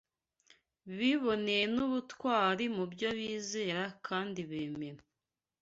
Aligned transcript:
biboneye 0.97 1.65
n’ubutwari 1.75 2.65
mu 2.75 2.83
byo 2.91 3.09
bizera 3.17 3.83
kandi 4.07 4.39
bemera. 4.49 5.01